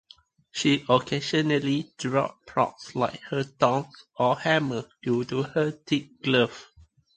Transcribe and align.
She 0.51 0.83
occasionally 0.89 1.93
dropped 1.95 2.47
props 2.47 2.95
like 2.95 3.21
her 3.29 3.43
tongs 3.43 4.03
or 4.17 4.35
hammer 4.35 4.87
due 5.03 5.25
to 5.25 5.43
her 5.43 5.69
thick 5.69 6.23
gloves. 6.23 6.65